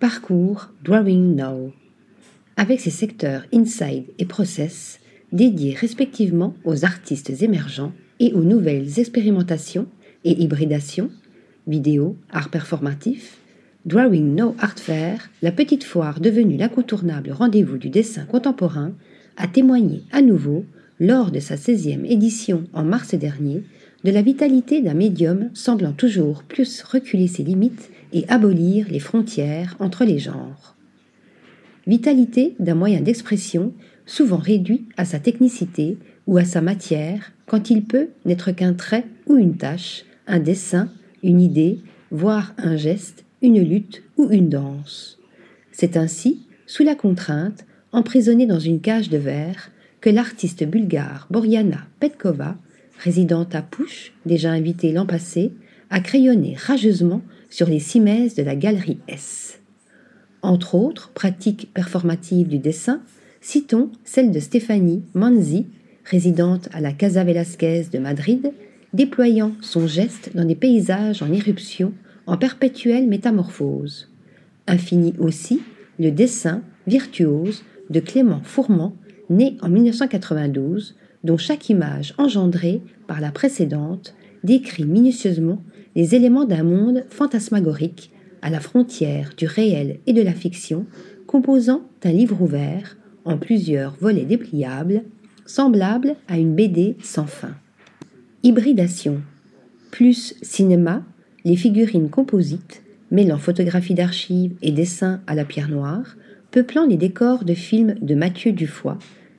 Parcours 0.00 0.68
Drawing 0.84 1.34
Now. 1.34 1.72
Avec 2.56 2.78
ses 2.78 2.90
secteurs 2.90 3.42
Inside 3.52 4.04
et 4.20 4.26
Process, 4.26 5.00
dédiés 5.32 5.74
respectivement 5.74 6.54
aux 6.64 6.84
artistes 6.84 7.42
émergents 7.42 7.92
et 8.20 8.32
aux 8.32 8.44
nouvelles 8.44 9.00
expérimentations 9.00 9.88
et 10.22 10.40
hybridations, 10.40 11.10
vidéo, 11.66 12.16
art 12.30 12.48
performatif, 12.48 13.38
Drawing 13.86 14.36
No 14.36 14.54
Art 14.60 14.78
Fair, 14.78 15.30
la 15.42 15.50
petite 15.50 15.82
foire 15.82 16.20
devenue 16.20 16.56
l'incontournable 16.56 17.32
rendez-vous 17.32 17.76
du 17.76 17.90
dessin 17.90 18.22
contemporain, 18.22 18.92
a 19.36 19.48
témoigné 19.48 20.04
à 20.12 20.22
nouveau, 20.22 20.64
lors 21.00 21.32
de 21.32 21.40
sa 21.40 21.56
16e 21.56 22.04
édition 22.04 22.68
en 22.72 22.84
mars 22.84 23.16
dernier, 23.16 23.64
de 24.04 24.12
la 24.12 24.22
vitalité 24.22 24.80
d'un 24.80 24.94
médium 24.94 25.50
semblant 25.54 25.92
toujours 25.92 26.44
plus 26.44 26.82
reculer 26.82 27.26
ses 27.26 27.42
limites 27.42 27.90
et 28.12 28.24
abolir 28.28 28.86
les 28.90 29.00
frontières 29.00 29.76
entre 29.80 30.04
les 30.04 30.18
genres. 30.18 30.76
Vitalité 31.86 32.54
d'un 32.58 32.74
moyen 32.74 33.00
d'expression 33.00 33.72
souvent 34.06 34.36
réduit 34.36 34.86
à 34.96 35.04
sa 35.04 35.18
technicité 35.18 35.98
ou 36.26 36.38
à 36.38 36.44
sa 36.44 36.60
matière 36.60 37.32
quand 37.46 37.70
il 37.70 37.84
peut 37.84 38.08
n'être 38.24 38.52
qu'un 38.52 38.74
trait 38.74 39.04
ou 39.26 39.36
une 39.36 39.56
tâche, 39.56 40.04
un 40.26 40.38
dessin, 40.38 40.90
une 41.22 41.40
idée, 41.40 41.78
voire 42.10 42.54
un 42.58 42.76
geste, 42.76 43.24
une 43.42 43.62
lutte 43.62 44.02
ou 44.16 44.28
une 44.30 44.48
danse. 44.48 45.18
C'est 45.72 45.96
ainsi, 45.96 46.46
sous 46.66 46.84
la 46.84 46.94
contrainte, 46.94 47.64
emprisonné 47.92 48.46
dans 48.46 48.58
une 48.58 48.80
cage 48.80 49.08
de 49.08 49.18
verre, 49.18 49.70
que 50.00 50.10
l'artiste 50.10 50.64
bulgare 50.64 51.26
Boriana 51.30 51.86
Petkova, 52.00 52.56
résidente 52.98 53.54
à 53.54 53.62
Pouche, 53.62 54.12
déjà 54.26 54.52
invitée 54.52 54.92
l'an 54.92 55.06
passé, 55.06 55.52
a 55.90 56.00
crayonné 56.00 56.54
rageusement 56.56 57.22
sur 57.50 57.68
les 57.68 57.80
cimaises 57.80 58.34
de 58.34 58.42
la 58.42 58.56
galerie 58.56 58.98
S. 59.08 59.60
Entre 60.42 60.74
autres 60.74 61.10
pratiques 61.10 61.70
performatives 61.74 62.48
du 62.48 62.58
dessin, 62.58 63.00
citons 63.40 63.90
celle 64.04 64.30
de 64.30 64.40
Stéphanie 64.40 65.02
Manzi, 65.14 65.66
résidente 66.04 66.68
à 66.72 66.80
la 66.80 66.92
Casa 66.92 67.24
Velasquez 67.24 67.84
de 67.92 67.98
Madrid, 67.98 68.52
déployant 68.92 69.52
son 69.60 69.86
geste 69.86 70.30
dans 70.34 70.44
des 70.44 70.54
paysages 70.54 71.22
en 71.22 71.32
éruption 71.32 71.92
en 72.26 72.36
perpétuelle 72.36 73.06
métamorphose. 73.06 74.08
Infini 74.66 75.14
aussi 75.18 75.60
le 75.98 76.10
dessin 76.10 76.62
virtuose 76.86 77.64
de 77.90 78.00
Clément 78.00 78.40
Fourmand, 78.44 78.94
né 79.30 79.56
en 79.62 79.68
1992, 79.68 80.94
dont 81.24 81.36
chaque 81.36 81.68
image 81.68 82.14
engendrée 82.18 82.80
par 83.06 83.20
la 83.20 83.30
précédente 83.30 84.14
décrit 84.44 84.84
minutieusement 84.84 85.62
les 85.94 86.14
éléments 86.14 86.44
d'un 86.44 86.62
monde 86.62 87.04
fantasmagorique 87.10 88.10
à 88.42 88.50
la 88.50 88.60
frontière 88.60 89.30
du 89.36 89.46
réel 89.46 89.98
et 90.06 90.12
de 90.12 90.22
la 90.22 90.32
fiction, 90.32 90.86
composant 91.26 91.82
un 92.04 92.12
livre 92.12 92.40
ouvert 92.40 92.96
en 93.24 93.36
plusieurs 93.36 93.96
volets 94.00 94.24
dépliables, 94.24 95.02
semblable 95.44 96.14
à 96.28 96.38
une 96.38 96.54
BD 96.54 96.96
sans 97.02 97.26
fin. 97.26 97.54
Hybridation. 98.42 99.20
Plus 99.90 100.34
cinéma, 100.42 101.04
les 101.44 101.56
figurines 101.56 102.10
composites, 102.10 102.82
mêlant 103.10 103.38
photographie 103.38 103.94
d'archives 103.94 104.54
et 104.62 104.70
dessins 104.70 105.20
à 105.26 105.34
la 105.34 105.44
pierre 105.44 105.68
noire, 105.68 106.16
peuplant 106.50 106.86
les 106.86 106.96
décors 106.96 107.44
de 107.44 107.54
films 107.54 107.94
de 108.00 108.14
Mathieu 108.14 108.52
Dufoy, 108.52 108.94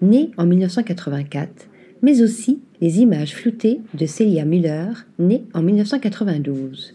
né 0.00 0.30
en 0.36 0.46
1984, 0.46 1.68
mais 2.02 2.20
aussi 2.20 2.60
les 2.80 3.00
images 3.00 3.34
floutées 3.34 3.80
de 3.94 4.06
Celia 4.06 4.44
Müller, 4.44 4.90
née 5.18 5.44
en 5.54 5.62
1992. 5.62 6.94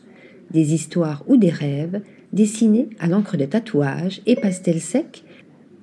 Des 0.52 0.73
histoires 0.73 1.23
ou 1.27 1.38
des 1.38 1.49
rêves 1.49 2.02
dessinés 2.33 2.89
à 2.99 3.08
l'encre 3.08 3.38
de 3.38 3.45
tatouage 3.45 4.22
et 4.25 4.36
pastel 4.36 4.81
sec 4.81 5.23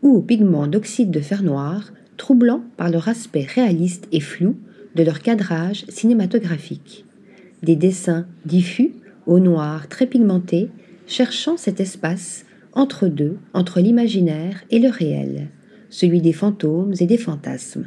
ou 0.03 0.11
au 0.11 0.21
pigment 0.21 0.67
d'oxyde 0.67 1.11
de 1.11 1.21
fer 1.21 1.43
noir, 1.43 1.93
troublant 2.19 2.63
par 2.77 2.91
leur 2.91 3.09
aspect 3.09 3.47
réaliste 3.49 4.07
et 4.13 4.21
flou 4.21 4.57
de 4.95 5.03
leur 5.03 5.21
cadrage 5.21 5.87
cinématographique. 5.89 7.07
Des 7.63 7.77
dessins 7.77 8.27
diffus, 8.45 8.93
au 9.27 9.41
noir 9.41 9.89
très 9.89 10.07
pigmenté, 10.07 10.69
cherchant 11.07 11.57
cet 11.57 11.81
espace 11.81 12.45
entre 12.75 13.09
deux, 13.09 13.39
entre 13.55 13.81
l'imaginaire 13.81 14.63
et 14.71 14.79
le 14.79 14.91
réel, 14.91 15.49
celui 15.89 16.21
des 16.21 16.33
fantômes 16.33 16.93
et 17.01 17.07
des 17.07 17.19
fantasmes. 17.19 17.87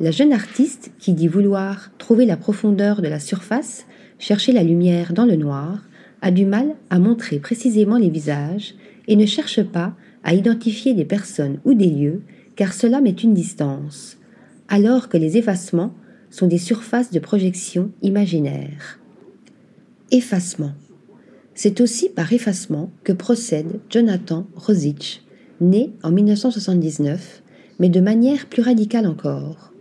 La 0.00 0.10
jeune 0.10 0.32
artiste, 0.32 0.90
qui 0.98 1.12
dit 1.12 1.28
vouloir 1.28 1.90
trouver 1.98 2.26
la 2.26 2.36
profondeur 2.36 3.02
de 3.02 3.08
la 3.08 3.20
surface, 3.20 3.86
chercher 4.18 4.52
la 4.52 4.62
lumière 4.62 5.12
dans 5.12 5.26
le 5.26 5.36
noir, 5.36 5.82
a 6.22 6.30
du 6.30 6.46
mal 6.46 6.74
à 6.90 6.98
montrer 6.98 7.38
précisément 7.38 7.98
les 7.98 8.10
visages 8.10 8.74
et 9.06 9.16
ne 9.16 9.26
cherche 9.26 9.62
pas 9.62 9.94
à 10.24 10.34
identifier 10.34 10.94
des 10.94 11.04
personnes 11.04 11.58
ou 11.64 11.74
des 11.74 11.90
lieux, 11.90 12.22
car 12.56 12.72
cela 12.72 13.00
met 13.00 13.10
une 13.10 13.34
distance, 13.34 14.18
alors 14.68 15.08
que 15.08 15.16
les 15.16 15.36
effacements 15.36 15.94
sont 16.30 16.46
des 16.46 16.58
surfaces 16.58 17.10
de 17.10 17.18
projection 17.18 17.90
imaginaires. 18.02 18.98
Effacement. 20.10 20.72
C'est 21.54 21.80
aussi 21.80 22.08
par 22.08 22.32
effacement 22.32 22.90
que 23.04 23.12
procède 23.12 23.80
Jonathan 23.90 24.46
Rosich, 24.54 25.22
né 25.60 25.92
en 26.02 26.10
1979, 26.10 27.42
mais 27.78 27.88
de 27.88 28.00
manière 28.00 28.46
plus 28.46 28.62
radicale 28.62 29.06
encore, 29.06 29.71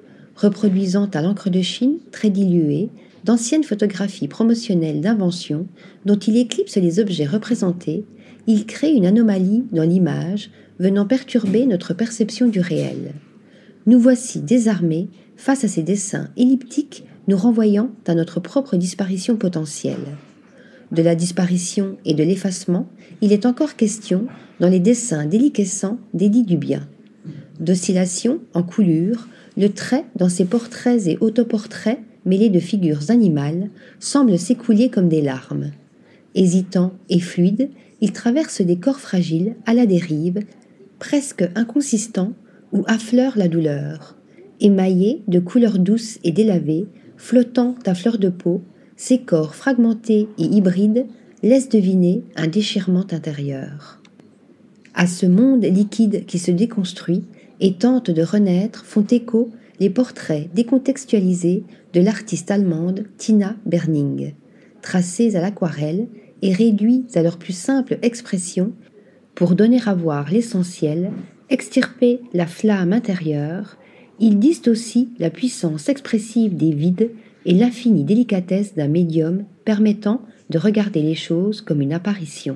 reproduisant 0.42 1.10
à 1.14 1.22
l'encre 1.22 1.50
de 1.50 1.62
Chine, 1.62 1.98
très 2.12 2.30
diluée, 2.30 2.90
d'anciennes 3.24 3.64
photographies 3.64 4.28
promotionnelles 4.28 5.02
d'invention 5.02 5.68
dont 6.06 6.18
il 6.18 6.38
éclipse 6.38 6.78
les 6.78 7.00
objets 7.00 7.26
représentés 7.26 8.04
il 8.48 8.66
crée 8.66 8.92
une 8.92 9.06
anomalie 9.06 9.64
dans 9.72 9.84
l'image 9.84 10.50
venant 10.80 11.06
perturber 11.06 11.66
notre 11.66 11.94
perception 11.94 12.48
du 12.48 12.60
réel. 12.60 13.14
Nous 13.86 14.00
voici 14.00 14.42
désarmés 14.42 15.10
face 15.36 15.64
à 15.64 15.68
ces 15.68 15.84
dessins 15.84 16.30
elliptiques 16.38 17.06
nous 17.28 17.38
renvoyant 17.38 17.92
à 18.08 18.16
notre 18.16 18.40
propre 18.40 18.78
disparition 18.78 19.36
potentielle. 19.36 20.18
De 20.92 21.04
la 21.04 21.16
disparition 21.16 21.98
et 22.04 22.14
de 22.14 22.24
l'effacement, 22.24 22.90
il 23.22 23.32
est 23.32 23.46
encore 23.46 23.76
question 23.76 24.26
dans 24.60 24.68
les 24.68 24.80
dessins 24.80 25.26
déliquescents 25.26 26.00
d'Édith 26.14 26.48
Dubien. 26.48 26.88
D'oscillation 27.60 28.40
en 28.54 28.64
coulure, 28.64 29.28
le 29.58 29.70
trait 29.70 30.06
dans 30.16 30.30
ses 30.30 30.46
portraits 30.46 31.08
et 31.08 31.18
autoportraits 31.20 32.00
mêlés 32.26 32.50
de 32.50 32.60
figures 32.60 33.10
animales 33.10 33.70
semble 34.00 34.38
s'écouler 34.38 34.90
comme 34.90 35.10
des 35.10 35.22
larmes. 35.22 35.72
Hésitant 36.36 36.94
et 37.10 37.20
fluide, 37.20 37.70
il 38.00 38.14
traverse 38.14 38.62
des 38.62 38.78
corps 38.78 39.00
fragiles 39.00 39.56
à 39.66 39.74
la 39.74 39.86
dérive, 39.86 40.40
presque 41.00 41.48
inconsistants, 41.56 42.34
où 42.72 42.84
affleure 42.88 43.38
la 43.38 43.50
douleur. 43.50 44.16
Émaillés 44.62 45.24
de 45.28 45.40
couleurs 45.40 45.80
douces 45.80 46.20
et 46.24 46.32
délavées, 46.32 46.86
flottant 47.18 47.76
à 47.86 47.94
fleur 47.94 48.18
de 48.18 48.30
peau, 48.30 48.62
ces 48.96 49.20
corps 49.20 49.56
fragmentés 49.56 50.30
et 50.38 50.44
hybrides 50.44 51.06
laissent 51.44 51.70
deviner 51.70 52.24
un 52.36 52.48
déchirement 52.48 53.06
intérieur. 53.12 54.01
À 54.94 55.08
ce 55.08 55.26
monde 55.26 55.64
liquide 55.64 56.26
qui 56.26 56.40
se 56.40 56.52
déconstruit 56.52 57.24
et 57.60 57.74
tente 57.74 58.12
de 58.12 58.22
renaître 58.22 58.86
font 58.86 59.06
écho 59.10 59.52
les 59.80 59.90
portraits 59.90 60.54
décontextualisés 60.54 61.64
de 61.94 62.02
l'artiste 62.02 62.52
allemande 62.52 63.06
Tina 63.18 63.56
Berning, 63.66 64.34
tracés 64.82 65.36
à 65.36 65.42
l'aquarelle 65.42 66.08
et 66.42 66.54
réduits 66.54 67.06
à 67.16 67.24
leur 67.24 67.38
plus 67.38 67.56
simple 67.56 67.98
expression 68.02 68.74
pour 69.36 69.56
donner 69.56 69.80
à 69.86 69.94
voir 69.94 70.30
l'essentiel, 70.30 71.12
extirper 71.50 72.20
la 72.34 72.46
flamme 72.46 72.94
intérieure, 72.94 73.78
ils 74.20 74.40
disent 74.40 74.68
aussi 74.68 75.10
la 75.20 75.30
puissance 75.30 75.90
expressive 75.90 76.56
des 76.56 76.72
vides 76.72 77.12
et 77.46 77.54
l'infinie 77.54 78.04
délicatesse 78.04 78.76
d'un 78.76 78.88
médium 78.88 79.46
permettant 79.66 80.22
de 80.50 80.60
regarder 80.60 81.02
les 81.02 81.16
choses 81.16 81.62
comme 81.62 81.82
une 81.82 81.94
apparition. 81.94 82.56